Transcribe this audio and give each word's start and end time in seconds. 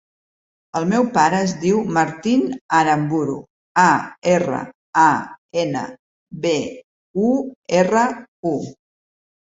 El 0.77 0.85
meu 0.91 1.03
pare 1.17 1.41
es 1.47 1.51
diu 1.63 1.81
Martín 1.97 2.47
Aranburu: 2.79 3.35
a, 3.81 3.85
erra, 4.33 4.63
a, 5.05 5.07
ena, 5.65 5.85
be, 6.47 6.55
u, 7.29 7.31
erra, 7.85 8.07
u. 8.55 8.59